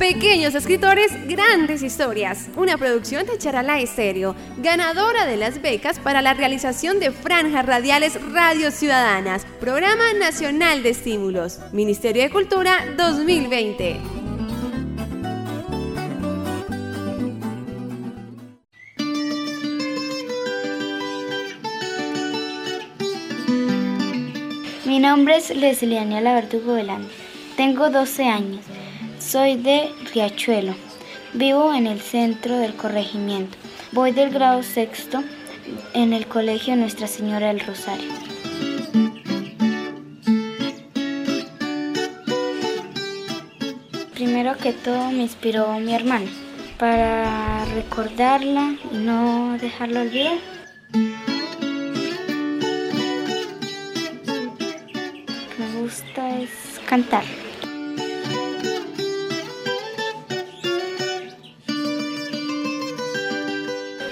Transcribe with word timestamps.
Pequeños 0.00 0.54
escritores, 0.54 1.12
grandes 1.28 1.82
historias. 1.82 2.48
Una 2.56 2.78
producción 2.78 3.26
de 3.26 3.36
Charala 3.36 3.80
Estéreo, 3.80 4.34
ganadora 4.56 5.26
de 5.26 5.36
las 5.36 5.60
becas 5.60 5.98
para 5.98 6.22
la 6.22 6.32
realización 6.32 7.00
de 7.00 7.10
franjas 7.10 7.66
radiales 7.66 8.18
Radio 8.32 8.70
Ciudadanas, 8.70 9.44
Programa 9.60 10.14
Nacional 10.18 10.82
de 10.82 10.88
Estímulos, 10.88 11.60
Ministerio 11.74 12.22
de 12.22 12.30
Cultura 12.30 12.78
2020. 12.96 14.00
Mi 24.86 24.98
nombre 24.98 25.36
es 25.36 25.54
Leslie 25.54 25.96
Daniela 25.96 26.32
Verdugo 26.32 26.72
Velán. 26.72 27.06
Tengo 27.58 27.90
12 27.90 28.24
años. 28.24 28.64
Soy 29.30 29.54
de 29.54 29.94
Riachuelo. 30.12 30.74
Vivo 31.34 31.72
en 31.72 31.86
el 31.86 32.00
centro 32.00 32.58
del 32.58 32.74
corregimiento. 32.74 33.56
Voy 33.92 34.10
del 34.10 34.30
grado 34.30 34.64
sexto 34.64 35.22
en 35.94 36.12
el 36.12 36.26
colegio 36.26 36.74
Nuestra 36.74 37.06
Señora 37.06 37.46
del 37.46 37.60
Rosario. 37.60 38.10
Primero 44.14 44.56
que 44.56 44.72
todo 44.72 45.12
me 45.12 45.22
inspiró 45.22 45.78
mi 45.78 45.94
hermana 45.94 46.28
para 46.76 47.66
recordarla 47.66 48.74
y 48.92 48.96
no 48.96 49.56
dejarla 49.60 50.00
olvidar. 50.00 50.38
Me 55.56 55.80
gusta 55.80 56.40
es 56.40 56.50
cantar. 56.84 57.22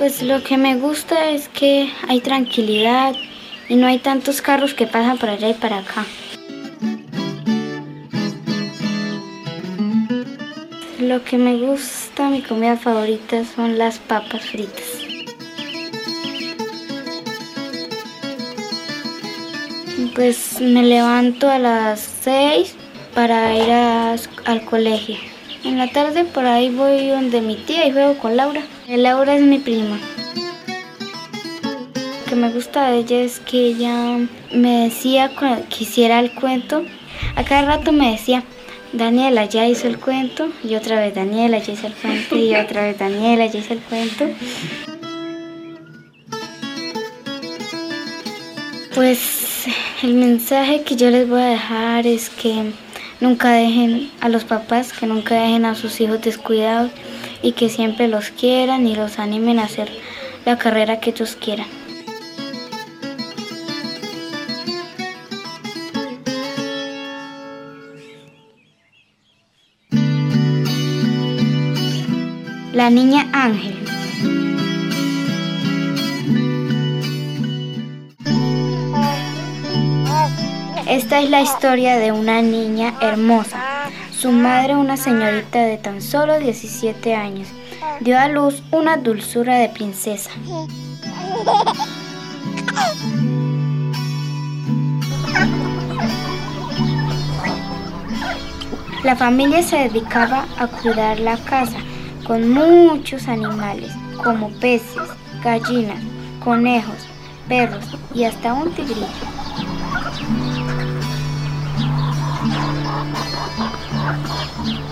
Pues 0.08 0.22
lo 0.22 0.42
que 0.42 0.56
me 0.56 0.74
gusta 0.76 1.32
es 1.32 1.50
que 1.50 1.92
hay 2.08 2.22
tranquilidad 2.22 3.14
y 3.68 3.76
no 3.76 3.86
hay 3.86 3.98
tantos 3.98 4.40
carros 4.40 4.72
que 4.72 4.86
pasan 4.86 5.18
por 5.18 5.28
allá 5.28 5.50
y 5.50 5.52
para 5.52 5.80
acá. 5.80 6.06
Lo 10.98 11.22
que 11.24 11.36
me 11.36 11.56
gusta, 11.58 12.30
mi 12.30 12.40
comida 12.40 12.78
favorita 12.78 13.44
son 13.44 13.76
las 13.76 13.98
papas 13.98 14.46
fritas. 14.46 14.86
Pues 20.14 20.58
me 20.58 20.84
levanto 20.84 21.50
a 21.50 21.58
las 21.58 22.00
6 22.22 22.74
para 23.14 23.54
ir 23.54 23.70
al 24.46 24.64
colegio. 24.64 25.37
En 25.64 25.76
la 25.76 25.90
tarde 25.90 26.24
por 26.24 26.44
ahí 26.46 26.70
voy 26.70 27.08
donde 27.08 27.40
mi 27.40 27.56
tía 27.56 27.86
y 27.86 27.92
juego 27.92 28.16
con 28.18 28.36
Laura. 28.36 28.62
Eh, 28.88 28.96
Laura 28.96 29.34
es 29.34 29.42
mi 29.42 29.58
prima. 29.58 29.98
Lo 31.94 32.24
que 32.28 32.36
me 32.36 32.50
gusta 32.50 32.90
de 32.90 32.98
ella 32.98 33.20
es 33.20 33.40
que 33.40 33.58
ella 33.58 34.18
me 34.52 34.84
decía 34.84 35.32
cuando 35.38 35.66
quisiera 35.68 36.20
el 36.20 36.32
cuento. 36.32 36.84
A 37.34 37.44
cada 37.44 37.62
rato 37.62 37.92
me 37.92 38.12
decía, 38.12 38.44
Daniela 38.92 39.46
ya 39.46 39.66
hizo 39.66 39.88
el 39.88 39.98
cuento. 39.98 40.48
Y 40.62 40.74
otra 40.76 41.00
vez 41.00 41.14
Daniela 41.14 41.58
ya 41.58 41.72
hizo 41.72 41.88
el 41.88 41.94
cuento. 41.94 42.36
Y 42.36 42.54
otra 42.54 42.82
vez 42.82 42.98
Daniela 42.98 43.46
ya 43.46 43.58
hizo 43.58 43.72
el 43.72 43.80
cuento. 43.80 44.28
Pues 48.94 49.66
el 50.02 50.14
mensaje 50.14 50.82
que 50.82 50.96
yo 50.96 51.10
les 51.10 51.28
voy 51.28 51.40
a 51.40 51.46
dejar 51.46 52.06
es 52.06 52.30
que 52.30 52.72
nunca 53.20 53.50
dejen 53.50 54.10
a 54.20 54.28
los 54.28 54.44
papás, 54.44 54.92
que 54.92 55.06
nunca 55.06 55.34
dejen 55.34 55.64
a 55.64 55.74
sus 55.74 56.00
hijos 56.00 56.20
descuidados 56.20 56.90
y 57.42 57.52
que 57.52 57.68
siempre 57.68 58.08
los 58.08 58.30
quieran 58.30 58.86
y 58.86 58.94
los 58.94 59.18
animen 59.18 59.58
a 59.58 59.64
hacer 59.64 59.88
la 60.44 60.58
carrera 60.58 61.00
que 61.00 61.10
ellos 61.10 61.36
quieran. 61.36 61.66
La 72.72 72.90
niña 72.90 73.26
Ángel. 73.32 73.77
Esta 80.88 81.20
es 81.20 81.28
la 81.28 81.42
historia 81.42 81.98
de 81.98 82.12
una 82.12 82.40
niña 82.40 82.94
hermosa. 83.02 83.62
Su 84.10 84.32
madre, 84.32 84.74
una 84.74 84.96
señorita 84.96 85.58
de 85.58 85.76
tan 85.76 86.00
solo 86.00 86.38
17 86.38 87.14
años, 87.14 87.46
dio 88.00 88.18
a 88.18 88.28
luz 88.28 88.62
una 88.70 88.96
dulzura 88.96 89.58
de 89.58 89.68
princesa. 89.68 90.30
La 99.04 99.14
familia 99.14 99.62
se 99.62 99.76
dedicaba 99.76 100.46
a 100.58 100.68
cuidar 100.68 101.20
la 101.20 101.36
casa 101.36 101.76
con 102.26 102.48
muchos 102.48 103.28
animales, 103.28 103.92
como 104.24 104.48
peces, 104.52 105.02
gallinas, 105.44 106.02
conejos, 106.42 107.06
perros 107.46 107.84
y 108.14 108.24
hasta 108.24 108.54
un 108.54 108.70
tigrillo. 108.72 109.37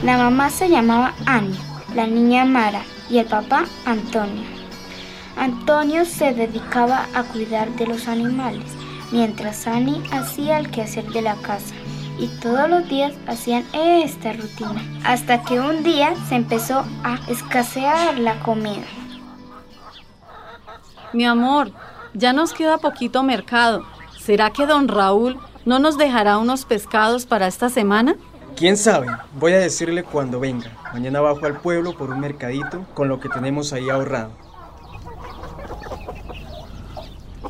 La 0.06 0.18
mamá 0.18 0.50
se 0.50 0.68
llamaba 0.68 1.14
Annie, 1.26 1.58
la 1.92 2.06
niña 2.06 2.44
Mara 2.44 2.82
y 3.10 3.18
el 3.18 3.26
papá 3.26 3.64
Antonio. 3.84 4.44
Antonio 5.36 6.04
se 6.04 6.32
dedicaba 6.32 7.06
a 7.12 7.24
cuidar 7.24 7.68
de 7.70 7.88
los 7.88 8.06
animales, 8.06 8.62
mientras 9.10 9.66
Annie 9.66 10.00
hacía 10.12 10.60
el 10.60 10.70
quehacer 10.70 11.06
de 11.06 11.22
la 11.22 11.34
casa. 11.34 11.74
Y 12.20 12.28
todos 12.40 12.70
los 12.70 12.88
días 12.88 13.14
hacían 13.26 13.64
esta 13.72 14.32
rutina, 14.32 14.80
hasta 15.04 15.42
que 15.42 15.58
un 15.58 15.82
día 15.82 16.14
se 16.28 16.36
empezó 16.36 16.84
a 17.02 17.18
escasear 17.26 18.16
la 18.16 18.38
comida. 18.44 18.86
Mi 21.12 21.24
amor, 21.24 21.72
ya 22.14 22.32
nos 22.32 22.52
queda 22.52 22.78
poquito 22.78 23.24
mercado. 23.24 23.84
¿Será 24.20 24.50
que 24.50 24.66
don 24.66 24.86
Raúl 24.86 25.36
no 25.64 25.80
nos 25.80 25.98
dejará 25.98 26.38
unos 26.38 26.64
pescados 26.64 27.26
para 27.26 27.48
esta 27.48 27.70
semana? 27.70 28.14
¿Quién 28.56 28.78
sabe? 28.78 29.08
Voy 29.38 29.52
a 29.52 29.58
decirle 29.58 30.02
cuando 30.02 30.40
venga. 30.40 30.72
Mañana 30.94 31.20
bajo 31.20 31.44
al 31.44 31.60
pueblo 31.60 31.94
por 31.94 32.08
un 32.08 32.20
mercadito 32.20 32.86
con 32.94 33.06
lo 33.06 33.20
que 33.20 33.28
tenemos 33.28 33.74
ahí 33.74 33.90
ahorrado. 33.90 34.30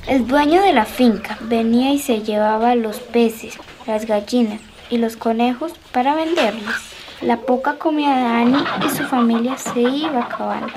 El 0.08 0.26
dueño 0.26 0.60
de 0.62 0.72
la 0.72 0.84
finca 0.84 1.38
venía 1.42 1.92
y 1.92 2.00
se 2.00 2.22
llevaba 2.22 2.74
los 2.74 2.98
peces, 2.98 3.56
las 3.86 4.04
gallinas 4.06 4.60
y 4.90 4.98
los 4.98 5.16
conejos 5.16 5.74
para 5.92 6.16
venderlos. 6.16 6.74
La 7.20 7.36
poca 7.36 7.78
comida 7.78 8.16
de 8.16 8.24
Annie 8.24 8.64
y 8.84 8.90
su 8.90 9.04
familia 9.04 9.56
se 9.58 9.80
iba 9.80 10.24
acabando. 10.24 10.72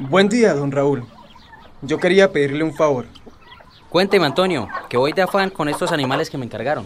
Buen 0.00 0.28
día, 0.28 0.52
don 0.54 0.72
Raúl. 0.72 1.06
Yo 1.80 1.98
quería 1.98 2.32
pedirle 2.32 2.64
un 2.64 2.74
favor. 2.74 3.06
Cuénteme, 3.88 4.26
Antonio, 4.26 4.66
que 4.88 4.96
voy 4.96 5.12
de 5.12 5.22
afán 5.22 5.50
con 5.50 5.68
estos 5.68 5.92
animales 5.92 6.28
que 6.28 6.36
me 6.36 6.44
encargaron. 6.44 6.84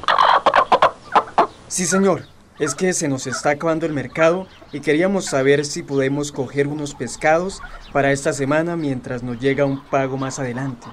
Sí, 1.69 1.85
señor. 1.85 2.23
Es 2.59 2.75
que 2.75 2.93
se 2.93 3.07
nos 3.07 3.29
está 3.29 3.51
acabando 3.51 3.87
el 3.87 3.93
mercado 3.93 4.49
y 4.73 4.81
queríamos 4.81 5.27
saber 5.27 5.65
si 5.65 5.85
podemos 5.85 6.33
coger 6.33 6.67
unos 6.67 6.93
pescados 6.95 7.61
para 7.93 8.11
esta 8.11 8.33
semana 8.33 8.75
mientras 8.75 9.23
nos 9.23 9.39
llega 9.39 9.65
un 9.65 9.85
pago 9.85 10.17
más 10.17 10.41
adelante. 10.41 10.89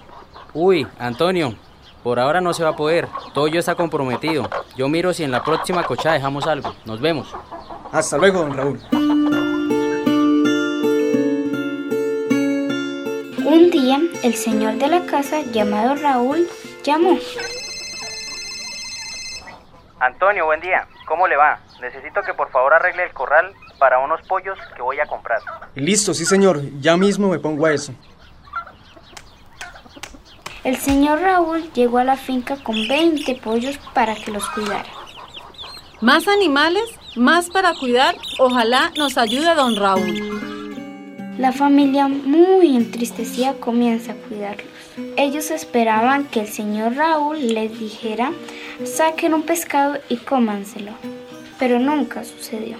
Uy, 0.53 0.85
Antonio, 0.99 1.55
por 2.03 2.19
ahora 2.19 2.39
no 2.39 2.53
se 2.53 2.63
va 2.63 2.69
a 2.69 2.75
poder. 2.75 3.07
Todo 3.33 3.47
yo 3.47 3.59
está 3.59 3.73
comprometido. 3.73 4.47
Yo 4.77 4.87
miro 4.89 5.11
si 5.11 5.23
en 5.23 5.31
la 5.31 5.43
próxima 5.43 5.83
cocha 5.83 6.11
dejamos 6.11 6.45
algo. 6.45 6.75
Nos 6.85 7.01
vemos. 7.01 7.33
Hasta 7.91 8.17
luego, 8.17 8.41
don 8.41 8.53
Raúl. 8.53 8.79
Un 13.43 13.69
día, 13.71 13.99
el 14.21 14.35
señor 14.35 14.75
de 14.75 14.87
la 14.87 15.05
casa, 15.05 15.41
llamado 15.51 15.95
Raúl, 15.95 16.47
llamó. 16.83 17.17
Antonio, 19.99 20.45
buen 20.45 20.59
día. 20.59 20.87
¿Cómo 21.07 21.27
le 21.27 21.37
va? 21.37 21.59
Necesito 21.81 22.21
que 22.21 22.33
por 22.33 22.51
favor 22.51 22.73
arregle 22.73 23.03
el 23.03 23.13
corral 23.13 23.53
para 23.79 23.99
unos 23.99 24.21
pollos 24.27 24.57
que 24.75 24.81
voy 24.81 24.99
a 24.99 25.05
comprar. 25.05 25.39
Listo, 25.75 26.13
sí, 26.13 26.25
señor. 26.25 26.61
Ya 26.79 26.97
mismo 26.97 27.29
me 27.29 27.39
pongo 27.39 27.65
a 27.65 27.73
eso. 27.73 27.93
El 30.63 30.77
señor 30.77 31.21
Raúl 31.21 31.71
llegó 31.73 31.99
a 31.99 32.03
la 32.03 32.17
finca 32.17 32.57
con 32.63 32.87
20 32.87 33.35
pollos 33.35 33.77
para 33.93 34.15
que 34.15 34.31
los 34.31 34.49
cuidara. 34.49 34.89
¿Más 36.01 36.27
animales? 36.27 36.83
¿Más 37.15 37.49
para 37.49 37.73
cuidar? 37.75 38.15
Ojalá 38.39 38.91
nos 38.97 39.17
ayude 39.17 39.53
don 39.55 39.75
Raúl. 39.75 40.54
La 41.37 41.51
familia, 41.51 42.07
muy 42.07 42.75
entristecida, 42.75 43.55
comienza 43.55 44.13
a 44.13 44.15
cuidarlos. 44.15 44.67
Ellos 45.17 45.51
esperaban 45.51 46.25
que 46.25 46.41
el 46.41 46.47
señor 46.47 46.95
Raúl 46.95 47.53
les 47.53 47.77
dijera, 47.77 48.31
saquen 48.85 49.33
un 49.33 49.43
pescado 49.43 49.97
y 50.07 50.17
cómanselo. 50.17 50.93
pero 51.57 51.79
nunca 51.79 52.23
sucedió. 52.23 52.77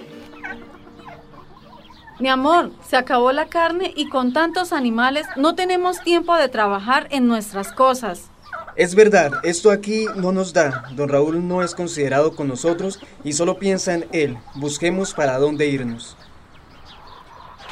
Mi 2.18 2.28
amor, 2.28 2.72
se 2.86 2.96
acabó 2.96 3.32
la 3.32 3.46
carne 3.46 3.92
y 3.94 4.08
con 4.08 4.32
tantos 4.32 4.72
animales 4.72 5.26
no 5.36 5.54
tenemos 5.54 6.00
tiempo 6.02 6.34
de 6.36 6.48
trabajar 6.48 7.08
en 7.10 7.26
nuestras 7.26 7.72
cosas. 7.72 8.30
Es 8.74 8.94
verdad, 8.94 9.32
esto 9.42 9.70
aquí 9.70 10.06
no 10.16 10.32
nos 10.32 10.52
da. 10.52 10.84
Don 10.94 11.08
Raúl 11.08 11.46
no 11.46 11.62
es 11.62 11.74
considerado 11.74 12.34
con 12.36 12.48
nosotros 12.48 13.00
y 13.24 13.32
solo 13.32 13.58
piensa 13.58 13.94
en 13.94 14.06
él. 14.12 14.36
Busquemos 14.54 15.14
para 15.14 15.38
dónde 15.38 15.66
irnos. 15.66 16.16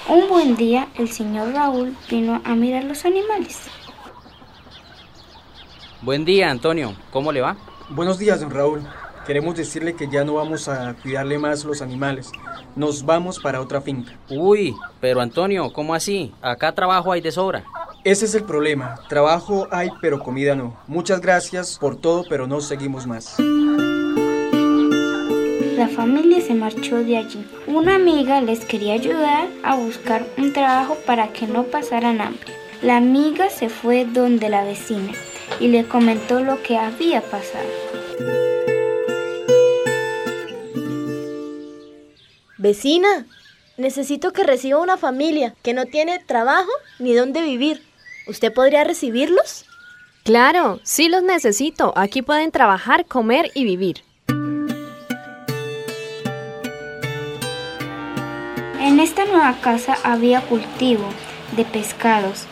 Un 0.07 0.29
buen 0.29 0.55
día 0.55 0.89
el 0.99 1.09
señor 1.11 1.55
Raúl 1.55 1.97
vino 2.11 2.43
a 2.45 2.55
mirar 2.55 2.85
los 2.85 3.07
animales. 3.07 3.63
Buen 6.03 6.27
día, 6.27 6.51
Antonio. 6.51 6.95
¿Cómo 7.11 7.33
le 7.33 7.41
va? 7.41 7.57
Buenos 7.89 8.19
días, 8.19 8.41
don 8.41 8.51
Raúl. 8.51 8.83
Queremos 9.27 9.57
decirle 9.57 9.95
que 9.95 10.07
ya 10.11 10.23
no 10.23 10.35
vamos 10.35 10.69
a 10.69 10.95
cuidarle 11.03 11.39
más 11.39 11.65
los 11.65 11.81
animales. 11.81 12.31
Nos 12.77 13.07
vamos 13.07 13.39
para 13.39 13.63
otra 13.63 13.81
finca. 13.81 14.13
Uy, 14.29 14.75
pero 15.01 15.23
Antonio, 15.23 15.73
¿cómo 15.73 15.95
así? 15.95 16.35
Acá 16.43 16.73
trabajo 16.73 17.11
hay 17.11 17.23
de 17.23 17.33
sobra. 17.33 17.65
Ese 18.05 18.27
es 18.27 18.35
el 18.35 18.45
problema. 18.45 18.97
Trabajo 19.09 19.67
hay, 19.71 19.89
pero 20.03 20.21
comida 20.21 20.55
no. 20.55 20.77
Muchas 20.87 21.23
gracias 21.23 21.79
por 21.79 21.97
todo, 21.97 22.27
pero 22.29 22.47
no 22.47 22.61
seguimos 22.61 23.07
más. 23.07 23.37
La 25.77 25.89
familia 25.89 26.41
se 26.41 26.55
marchó 26.55 27.03
de 27.03 27.17
allí. 27.17 27.45
Una 27.67 27.97
amiga 27.97 28.41
les 28.41 28.65
quería 28.65 28.95
ayudar 28.95 29.49
a 29.65 29.75
buscar 29.75 30.25
un 30.39 30.53
trabajo 30.53 30.97
para 31.05 31.33
que 31.33 31.49
no 31.49 31.65
pasaran 31.65 32.21
hambre. 32.21 32.53
La 32.81 32.99
amiga 32.99 33.51
se 33.51 33.69
fue 33.69 34.05
donde 34.05 34.49
la 34.49 34.63
vecina 34.63 35.13
y 35.59 35.67
le 35.69 35.85
comentó 35.85 36.39
lo 36.39 36.63
que 36.63 36.77
había 36.79 37.23
pasado. 37.23 37.67
Vecina, 42.57 43.27
necesito 43.77 44.33
que 44.33 44.45
reciba 44.45 44.81
una 44.81 44.97
familia 44.97 45.57
que 45.63 45.75
no 45.75 45.87
tiene 45.87 46.21
trabajo 46.21 46.71
ni 47.01 47.15
dónde 47.15 47.43
vivir. 47.43 47.83
¿Usted 48.29 48.55
podría 48.55 48.85
recibirlos? 48.85 49.65
Claro, 50.23 50.79
sí 50.85 51.09
los 51.09 51.25
necesito. 51.25 51.93
Aquí 51.97 52.23
pueden 52.23 52.53
trabajar, 52.53 53.07
comer 53.07 53.51
y 53.55 53.65
vivir. 53.65 54.05
En 58.85 59.01
esta 59.01 59.25
nueva 59.25 59.55
casa 59.63 59.97
había 60.05 60.43
cultivo 60.43 61.09
de 61.57 61.65
pescados, 61.65 62.45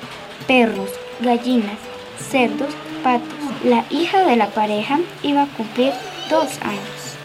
perros, 0.47 0.89
gallinas, 1.21 1.77
cerdos, 2.19 2.71
patos. 3.03 3.29
La 3.65 3.85
hija 3.91 4.25
de 4.25 4.37
la 4.37 4.49
pareja 4.49 4.99
iba 5.23 5.43
a 5.43 5.47
cumplir 5.49 5.93
dos 6.31 6.49
años. 6.63 7.19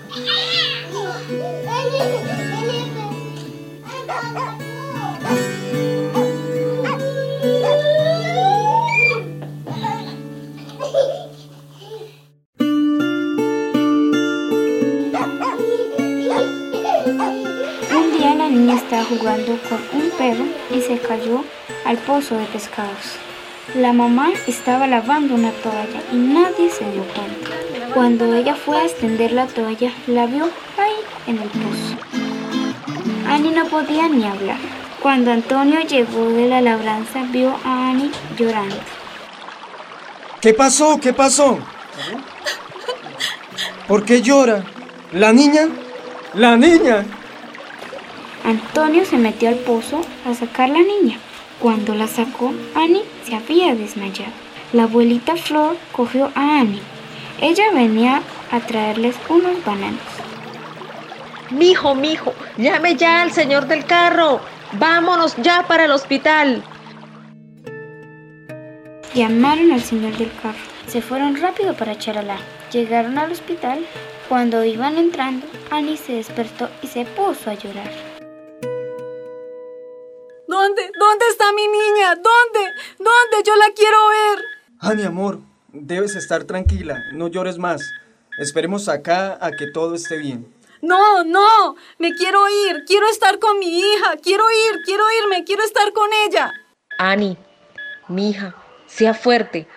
Jugando 19.27 19.59
con 19.67 20.01
un 20.01 20.09
perro 20.11 20.45
y 20.71 20.81
se 20.81 20.99
cayó 20.99 21.43
al 21.85 21.97
pozo 21.97 22.37
de 22.37 22.45
pescados. 22.45 23.17
La 23.75 23.91
mamá 23.91 24.29
estaba 24.47 24.87
lavando 24.87 25.35
una 25.35 25.51
toalla 25.51 26.01
y 26.13 26.15
nadie 26.15 26.69
se 26.69 26.89
dio 26.91 27.03
cuenta. 27.03 27.93
Cuando 27.93 28.33
ella 28.33 28.55
fue 28.55 28.77
a 28.77 28.85
extender 28.85 29.33
la 29.33 29.47
toalla, 29.47 29.91
la 30.07 30.27
vio 30.27 30.45
ahí 30.77 30.95
en 31.27 31.39
el 31.39 31.49
pozo. 31.49 31.97
Annie 33.27 33.51
no 33.51 33.65
podía 33.65 34.07
ni 34.07 34.25
hablar. 34.25 34.57
Cuando 35.01 35.31
Antonio 35.31 35.81
llegó 35.81 36.29
de 36.29 36.47
la 36.47 36.61
labranza, 36.61 37.23
vio 37.29 37.53
a 37.65 37.89
Annie 37.89 38.11
llorando. 38.37 38.77
¿Qué 40.39 40.53
pasó? 40.53 40.99
¿Qué 41.01 41.11
pasó? 41.11 41.59
¿Por 43.87 44.05
qué 44.05 44.21
llora? 44.21 44.63
¿La 45.11 45.33
niña? 45.33 45.67
¡La 46.33 46.55
niña! 46.55 47.05
Antonio 48.43 49.05
se 49.05 49.17
metió 49.17 49.49
al 49.49 49.55
pozo 49.55 50.01
a 50.25 50.33
sacar 50.33 50.69
la 50.69 50.81
niña. 50.81 51.17
Cuando 51.59 51.95
la 51.95 52.07
sacó, 52.07 52.53
Annie 52.75 53.03
se 53.25 53.35
había 53.35 53.75
desmayado. 53.75 54.31
La 54.73 54.83
abuelita 54.83 55.35
Flor 55.35 55.77
cogió 55.91 56.31
a 56.35 56.59
Annie. 56.59 56.81
Ella 57.41 57.71
venía 57.73 58.21
a 58.51 58.59
traerles 58.59 59.15
unos 59.29 59.63
bananos. 59.65 59.99
Mijo, 61.49 61.95
mijo, 61.95 62.33
llame 62.57 62.95
ya 62.95 63.21
al 63.21 63.31
señor 63.31 63.67
del 63.67 63.85
carro. 63.85 64.41
Vámonos 64.73 65.35
ya 65.37 65.65
para 65.67 65.85
el 65.85 65.91
hospital. 65.91 66.63
Llamaron 69.13 69.71
al 69.71 69.81
señor 69.81 70.17
del 70.17 70.31
carro. 70.41 70.57
Se 70.87 71.01
fueron 71.01 71.37
rápido 71.41 71.73
para 71.73 71.97
Charalá. 71.97 72.37
Llegaron 72.71 73.17
al 73.17 73.31
hospital. 73.31 73.79
Cuando 74.29 74.63
iban 74.65 74.97
entrando, 74.97 75.47
Annie 75.71 75.97
se 75.97 76.13
despertó 76.13 76.69
y 76.81 76.87
se 76.87 77.05
puso 77.05 77.49
a 77.49 77.53
llorar. 77.53 77.89
Está 81.47 81.53
mi 81.53 81.67
niña? 81.67 82.15
¿Dónde? 82.15 82.73
¿Dónde? 82.97 83.43
Yo 83.45 83.55
la 83.55 83.73
quiero 83.75 83.97
ver. 84.09 84.45
Ani, 84.79 85.03
amor, 85.03 85.39
debes 85.71 86.15
estar 86.15 86.43
tranquila. 86.43 87.03
No 87.13 87.27
llores 87.27 87.57
más. 87.57 87.81
Esperemos 88.39 88.87
acá 88.89 89.37
a 89.41 89.51
que 89.51 89.67
todo 89.67 89.95
esté 89.95 90.17
bien. 90.17 90.53
No, 90.81 91.23
no, 91.23 91.75
me 91.97 92.13
quiero 92.13 92.47
ir. 92.49 92.83
Quiero 92.85 93.07
estar 93.07 93.39
con 93.39 93.59
mi 93.59 93.79
hija. 93.79 94.17
Quiero 94.21 94.45
ir, 94.49 94.81
quiero 94.85 95.03
irme, 95.23 95.43
quiero 95.43 95.63
estar 95.63 95.91
con 95.93 96.09
ella. 96.27 96.51
Ani, 96.99 97.37
mi 98.07 98.29
hija, 98.29 98.55
sea 98.85 99.13
fuerte. 99.13 99.67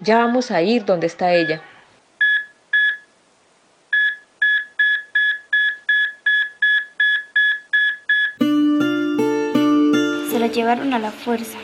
Ya 0.00 0.18
vamos 0.18 0.50
a 0.50 0.62
ir 0.62 0.84
donde 0.84 1.06
está 1.06 1.34
ella. 1.34 1.62
Llevaron 10.56 10.94
a 10.94 10.98
la 10.98 11.10
fuerza. 11.10 11.58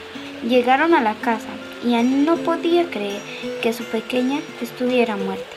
Llegaron 0.46 0.92
a 0.92 1.00
la 1.00 1.14
casa 1.14 1.48
y 1.82 1.94
Annie 1.94 2.26
no 2.26 2.36
podía 2.36 2.84
creer 2.90 3.22
que 3.62 3.72
su 3.72 3.84
pequeña 3.84 4.40
estuviera 4.60 5.16
muerta. 5.16 5.56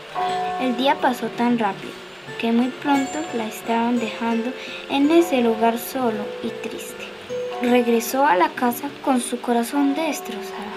El 0.62 0.78
día 0.78 0.96
pasó 1.02 1.28
tan 1.28 1.60
rápido 1.60 1.92
que 2.40 2.54
muy 2.54 2.68
pronto 2.68 3.20
la 3.36 3.46
estaban 3.46 4.00
dejando 4.00 4.52
en 4.90 5.12
ese 5.12 5.42
lugar 5.42 5.78
solo 5.78 6.24
y 6.44 6.50
triste. 6.66 7.04
Regresó 7.62 8.26
a 8.26 8.38
la 8.38 8.50
casa 8.50 8.88
con 9.04 9.20
su 9.20 9.42
corazón 9.42 9.96
destrozado. 9.96 10.75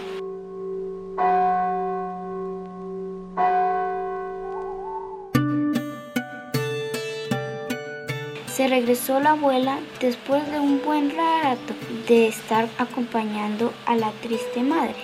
Regresó 8.68 9.18
la 9.18 9.30
abuela 9.30 9.78
después 9.98 10.46
de 10.52 10.60
un 10.60 10.82
buen 10.84 11.10
rato 11.16 11.72
de 12.06 12.28
estar 12.28 12.68
acompañando 12.76 13.72
a 13.86 13.96
la 13.96 14.12
triste 14.20 14.62
madre. 14.62 14.94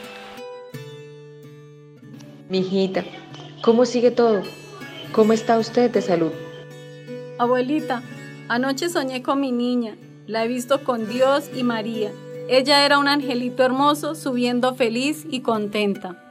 Mijita, 2.50 3.04
¿cómo 3.62 3.86
sigue 3.86 4.10
todo? 4.10 4.42
¿Cómo 5.12 5.32
está 5.32 5.58
usted 5.58 5.90
de 5.90 6.02
salud? 6.02 6.30
Abuelita, 7.38 8.02
anoche 8.48 8.90
soñé 8.90 9.22
con 9.22 9.40
mi 9.40 9.50
niña. 9.50 9.96
La 10.26 10.44
he 10.44 10.48
visto 10.48 10.84
con 10.84 11.08
Dios 11.08 11.48
y 11.56 11.62
María. 11.62 12.12
Ella 12.50 12.84
era 12.84 12.98
un 12.98 13.08
angelito 13.08 13.62
hermoso 13.62 14.14
subiendo 14.14 14.74
feliz 14.74 15.24
y 15.30 15.40
contenta. 15.40 16.22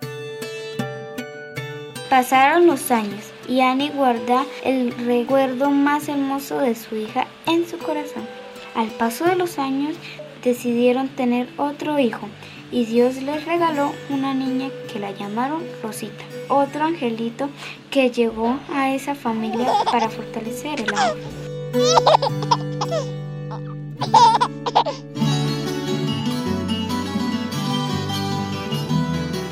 Pasaron 2.12 2.68
los 2.68 2.92
años 2.92 3.33
y 3.48 3.62
Annie 3.62 3.90
guarda 3.90 4.46
el 4.64 4.92
recuerdo 4.92 5.70
más 5.70 6.08
hermoso 6.08 6.60
de 6.60 6.76
su 6.76 6.96
hija 6.96 7.28
en 7.46 7.68
su 7.68 7.78
corazón. 7.78 8.28
Al 8.76 8.88
paso 8.88 9.26
de 9.26 9.36
los 9.36 9.60
años 9.60 9.96
decidieron 10.44 11.10
tener 11.10 11.48
otro 11.58 12.00
hijo 12.00 12.28
y 12.72 12.86
Dios 12.86 13.22
les 13.22 13.46
regaló 13.46 13.92
una 14.10 14.34
niña 14.34 14.70
que 14.92 15.00
la 15.00 15.12
llamaron 15.12 15.64
Rosita, 15.82 16.24
otro 16.50 16.86
angelito 16.86 17.50
que 17.92 18.10
llegó 18.10 18.60
a 18.74 18.94
esa 18.94 19.14
familia 19.14 19.72
para 19.92 20.10
fortalecer 20.10 20.82
el 20.82 20.94
amor. 20.94 21.18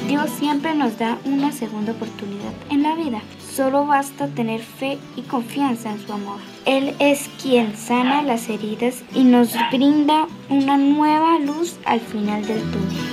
Dios 0.07 0.29
siempre 0.31 0.73
nos 0.75 0.97
da 0.97 1.19
una 1.25 1.51
segunda 1.51 1.91
oportunidad 1.91 2.53
en 2.69 2.83
la 2.83 2.95
vida. 2.95 3.21
Solo 3.55 3.85
basta 3.85 4.27
tener 4.27 4.61
fe 4.61 4.97
y 5.17 5.23
confianza 5.23 5.91
en 5.91 5.99
su 5.99 6.13
amor. 6.13 6.39
Él 6.65 6.95
es 6.99 7.29
quien 7.41 7.75
sana 7.75 8.21
las 8.21 8.47
heridas 8.47 9.03
y 9.13 9.23
nos 9.23 9.53
brinda 9.71 10.27
una 10.49 10.77
nueva 10.77 11.37
luz 11.39 11.77
al 11.85 11.99
final 11.99 12.45
del 12.47 12.61
túnel. 12.71 13.10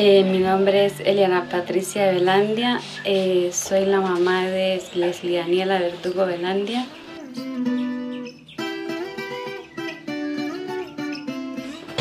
Eh, 0.00 0.22
mi 0.22 0.38
nombre 0.38 0.86
es 0.86 1.00
Eliana 1.00 1.48
Patricia 1.50 2.12
Velandia, 2.12 2.80
eh, 3.02 3.50
soy 3.52 3.84
la 3.84 4.00
mamá 4.00 4.46
de 4.46 4.80
Leslie 4.94 5.38
Daniela 5.38 5.80
Verdugo 5.80 6.24
Velandia. 6.24 6.86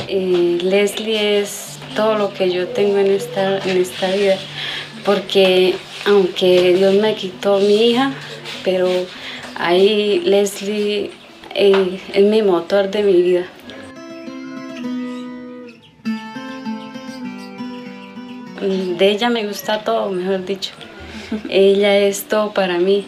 Eh, 0.08 0.60
Leslie 0.62 1.40
es 1.40 1.80
todo 1.96 2.20
lo 2.20 2.34
que 2.36 2.52
yo 2.52 2.68
tengo 2.68 3.00
en 3.00 3.08
esta, 3.08 3.58
en 3.68 3.82
esta 3.82 4.12
vida, 4.12 4.38
porque 5.04 5.74
aunque 6.06 6.76
Dios 6.76 6.94
me 6.94 7.16
quitó 7.16 7.58
mi 7.58 7.90
hija, 7.90 8.14
pero 8.64 8.88
ahí 9.56 10.22
Leslie 10.24 11.10
es 11.56 12.24
mi 12.24 12.44
motor 12.44 12.92
de 12.92 13.02
mi 13.02 13.24
vida. 13.24 13.48
De 18.68 19.10
ella 19.10 19.30
me 19.30 19.48
gusta 19.48 19.84
todo, 19.84 20.10
mejor 20.10 20.44
dicho. 20.44 20.74
ella 21.50 21.98
es 21.98 22.24
todo 22.26 22.54
para 22.54 22.78
mí. 22.78 23.06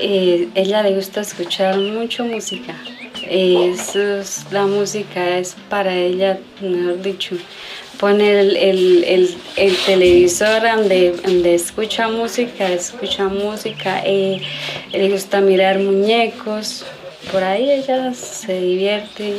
Eh, 0.00 0.48
ella 0.54 0.82
le 0.82 0.96
gusta 0.96 1.20
escuchar 1.20 1.78
mucho 1.78 2.24
música. 2.24 2.74
Es, 3.30 3.94
la 4.50 4.66
música 4.66 5.38
es 5.38 5.56
para 5.70 5.94
ella, 5.94 6.38
mejor 6.60 7.00
dicho, 7.00 7.36
poner 7.98 8.36
el, 8.36 9.36
televisor 9.86 10.60
donde, 10.60 11.54
escucha 11.54 12.08
música, 12.08 12.70
escucha 12.70 13.28
música, 13.28 14.02
eh, 14.04 14.42
le 14.92 15.08
gusta 15.08 15.40
mirar 15.40 15.78
muñecos, 15.78 16.84
por 17.32 17.42
ahí 17.42 17.70
ella 17.70 18.12
se 18.12 18.60
divierte 18.60 19.38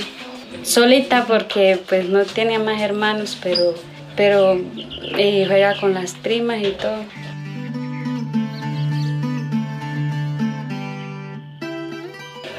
solita 0.63 1.25
porque 1.25 1.79
pues 1.88 2.07
no 2.09 2.24
tiene 2.25 2.59
más 2.59 2.81
hermanos, 2.81 3.38
pero, 3.41 3.75
pero 4.15 4.59
eh, 5.17 5.45
juega 5.47 5.79
con 5.79 5.93
las 5.93 6.13
primas 6.13 6.62
y 6.62 6.71
todo. 6.71 7.03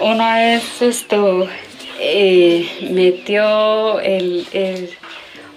Una 0.01 0.37
vez 0.37 0.83
esto 0.83 1.49
eh, 1.99 2.69
metió 2.93 3.99
el, 4.01 4.47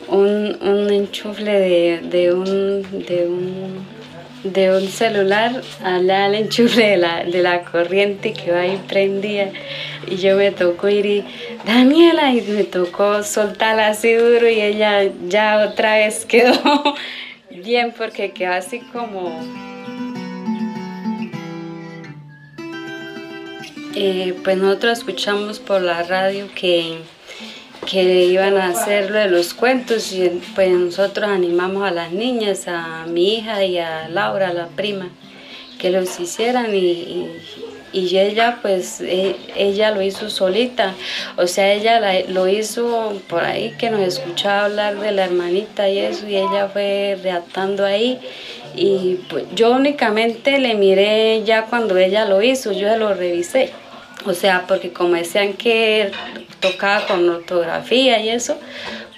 un, 0.07 0.57
un, 0.61 0.89
enchufle 0.89 1.99
de, 2.01 2.33
un, 2.33 3.05
de, 3.05 3.27
un, 3.27 3.85
de 4.43 4.75
un 4.75 4.87
celular 4.87 5.61
al 5.83 6.35
enchufle 6.35 6.91
de 6.91 6.97
la, 6.97 7.23
de 7.23 7.41
la 7.41 7.63
corriente 7.63 8.33
que 8.33 8.51
va 8.51 8.61
ahí 8.61 8.81
prendida. 8.87 9.51
Y 10.07 10.17
yo 10.17 10.37
me 10.37 10.51
tocó 10.51 10.89
ir 10.89 11.05
y 11.05 11.25
Daniela 11.65 12.33
y 12.33 12.41
me 12.41 12.63
tocó 12.63 13.23
soltarla 13.23 13.87
así 13.87 14.13
duro 14.13 14.49
y 14.49 14.61
ella 14.61 15.11
ya 15.27 15.67
otra 15.69 15.95
vez 15.95 16.25
quedó 16.29 16.95
bien 17.49 17.93
porque 17.97 18.31
quedó 18.31 18.53
así 18.53 18.79
como 18.91 19.39
Eh, 24.01 24.33
pues 24.45 24.55
nosotros 24.55 24.99
escuchamos 24.99 25.59
por 25.59 25.81
la 25.81 26.03
radio 26.03 26.47
que, 26.55 26.99
que 27.89 28.25
iban 28.25 28.55
a 28.57 28.67
hacer 28.67 29.09
lo 29.09 29.17
de 29.17 29.29
los 29.29 29.55
cuentos 29.55 30.13
y 30.13 30.29
pues 30.53 30.69
nosotros 30.69 31.27
animamos 31.27 31.83
a 31.83 31.91
las 31.91 32.11
niñas, 32.11 32.67
a 32.67 33.05
mi 33.07 33.35
hija 33.35 33.65
y 33.65 33.79
a 33.79 34.07
Laura, 34.09 34.53
la 34.53 34.67
prima, 34.67 35.09
que 35.79 35.89
los 35.89 36.19
hicieran 36.19 36.75
y, 36.75 37.27
y, 37.91 38.17
ella 38.17 38.59
pues 38.61 39.01
e, 39.01 39.35
ella 39.55 39.89
lo 39.89 40.03
hizo 40.03 40.29
solita, 40.29 40.93
o 41.35 41.47
sea 41.47 41.73
ella 41.73 41.99
lo 42.27 42.47
hizo 42.47 43.19
por 43.27 43.43
ahí 43.43 43.73
que 43.79 43.89
nos 43.89 44.01
escuchaba 44.01 44.65
hablar 44.65 44.99
de 44.99 45.11
la 45.11 45.25
hermanita 45.25 45.89
y 45.89 45.97
eso 45.97 46.27
y 46.27 46.35
ella 46.35 46.69
fue 46.71 47.17
reactando 47.23 47.85
ahí 47.85 48.19
y 48.75 49.19
pues 49.29 49.45
yo 49.55 49.71
únicamente 49.71 50.59
le 50.59 50.75
miré 50.75 51.43
ya 51.43 51.65
cuando 51.65 51.97
ella 51.97 52.25
lo 52.25 52.43
hizo, 52.43 52.71
yo 52.71 52.87
se 52.87 52.97
lo 52.97 53.15
revisé. 53.15 53.71
O 54.25 54.33
sea, 54.33 54.65
porque 54.67 54.91
como 54.91 55.15
decían 55.15 55.53
que 55.53 56.11
tocaba 56.59 57.05
con 57.07 57.27
ortografía 57.29 58.19
y 58.19 58.29
eso, 58.29 58.57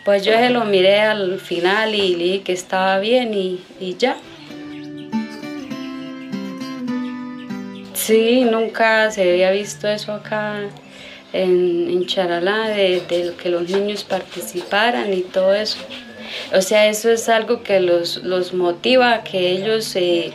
pues 0.05 0.23
yo 0.23 0.33
se 0.33 0.49
lo 0.49 0.65
miré 0.65 1.01
al 1.01 1.39
final 1.39 1.95
y 1.95 2.15
le 2.15 2.23
dije 2.23 2.41
que 2.41 2.53
estaba 2.53 2.99
bien 2.99 3.33
y, 3.33 3.59
ya. 3.97 4.17
Sí, 7.93 8.45
nunca 8.45 9.11
se 9.11 9.29
había 9.29 9.51
visto 9.51 9.87
eso 9.87 10.13
acá 10.13 10.59
en, 11.33 11.89
en 11.89 12.05
Charalá, 12.07 12.69
de, 12.69 13.33
que 13.41 13.49
los 13.49 13.69
niños 13.69 14.03
participaran 14.03 15.13
y 15.13 15.21
todo 15.21 15.53
eso. 15.53 15.77
O 16.53 16.61
sea, 16.61 16.87
eso 16.87 17.09
es 17.09 17.29
algo 17.29 17.63
que 17.63 17.79
los, 17.79 18.17
los 18.23 18.53
motiva 18.53 19.23
que 19.23 19.51
ellos 19.51 19.85
se 19.85 20.33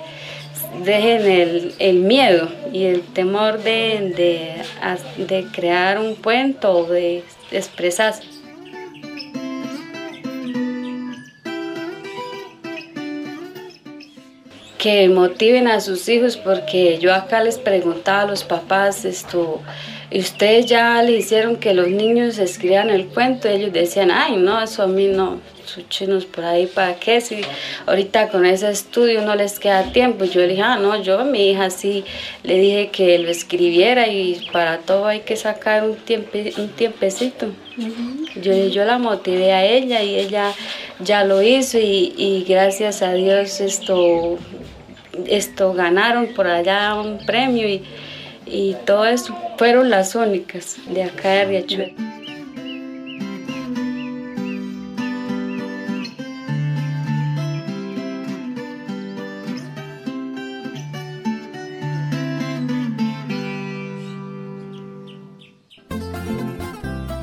dejen 0.84 1.72
el, 1.78 1.94
miedo 2.00 2.48
y 2.72 2.84
el 2.84 3.02
temor 3.02 3.62
de, 3.62 4.62
de, 5.16 5.46
crear 5.52 5.98
un 5.98 6.14
cuento 6.14 6.78
o 6.78 6.84
de 6.84 7.24
expresarse. 7.50 8.22
que 14.78 15.08
motiven 15.08 15.66
a 15.66 15.80
sus 15.80 16.08
hijos 16.08 16.36
porque 16.36 16.98
yo 16.98 17.12
acá 17.12 17.42
les 17.42 17.58
preguntaba 17.58 18.22
a 18.22 18.26
los 18.26 18.44
papás 18.44 19.04
esto 19.04 19.60
y 20.10 20.20
ustedes 20.20 20.66
ya 20.66 21.02
le 21.02 21.12
hicieron 21.12 21.56
que 21.56 21.74
los 21.74 21.88
niños 21.88 22.38
escriban 22.38 22.90
el 22.90 23.06
cuento 23.06 23.48
ellos 23.48 23.72
decían 23.72 24.12
ay 24.12 24.36
no 24.36 24.62
eso 24.62 24.84
a 24.84 24.86
mí 24.86 25.08
no 25.08 25.40
chinos 25.88 26.24
por 26.24 26.44
ahí, 26.44 26.66
¿para 26.66 26.94
qué? 26.96 27.20
Si 27.20 27.40
ahorita 27.86 28.28
con 28.28 28.46
ese 28.46 28.70
estudio 28.70 29.22
no 29.22 29.34
les 29.34 29.58
queda 29.58 29.92
tiempo. 29.92 30.24
Yo 30.24 30.40
le 30.40 30.48
dije, 30.48 30.62
ah, 30.62 30.76
no, 30.76 31.00
yo 31.02 31.20
a 31.20 31.24
mi 31.24 31.50
hija 31.50 31.70
sí 31.70 32.04
le 32.42 32.58
dije 32.58 32.90
que 32.90 33.18
lo 33.18 33.28
escribiera 33.28 34.08
y 34.08 34.48
para 34.52 34.78
todo 34.78 35.06
hay 35.06 35.20
que 35.20 35.36
sacar 35.36 35.84
un, 35.84 35.96
un 36.58 36.68
tiempecito. 36.70 37.48
yo, 38.40 38.52
yo 38.68 38.84
la 38.84 38.98
motivé 38.98 39.52
a 39.52 39.64
ella 39.64 40.02
y 40.02 40.16
ella 40.16 40.52
ya 41.00 41.24
lo 41.24 41.42
hizo 41.42 41.78
y, 41.78 42.44
gracias 42.48 43.02
a 43.02 43.12
Dios 43.12 43.60
esto, 43.60 44.38
esto 45.26 45.72
ganaron 45.74 46.28
por 46.34 46.46
allá 46.46 46.94
un 46.94 47.18
premio 47.26 47.68
y, 47.68 47.82
y 48.46 48.76
todo 48.86 49.04
eso. 49.06 49.36
Fueron 49.58 49.90
las 49.90 50.14
únicas 50.14 50.76
de 50.88 51.04
acá 51.04 51.30
de 51.30 51.44
Riachuelo. 51.44 52.25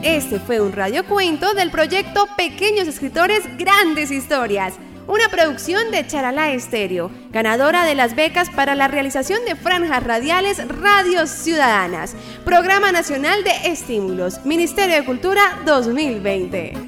Este 0.03 0.37
fue 0.37 0.59
un 0.59 0.73
radiocuento 0.73 1.53
del 1.53 1.71
proyecto 1.71 2.27
Pequeños 2.35 2.89
Escritores 2.89 3.43
Grandes 3.57 4.11
Historias, 4.11 4.73
una 5.07 5.29
producción 5.29 5.91
de 5.91 6.05
Charalá 6.05 6.51
Estéreo, 6.51 7.09
ganadora 7.31 7.85
de 7.85 7.95
las 7.95 8.13
becas 8.13 8.49
para 8.49 8.75
la 8.75 8.89
realización 8.89 9.45
de 9.45 9.55
franjas 9.55 10.03
radiales 10.03 10.67
Radios 10.67 11.29
Ciudadanas, 11.29 12.15
Programa 12.43 12.91
Nacional 12.91 13.45
de 13.45 13.71
Estímulos, 13.71 14.43
Ministerio 14.45 14.97
de 14.97 15.05
Cultura 15.05 15.61
2020. 15.65 16.82